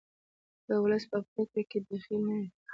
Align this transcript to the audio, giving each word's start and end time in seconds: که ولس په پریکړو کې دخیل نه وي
که 0.65 0.73
ولس 0.83 1.03
په 1.11 1.17
پریکړو 1.29 1.61
کې 1.69 1.79
دخیل 1.89 2.21
نه 2.27 2.35
وي 2.39 2.47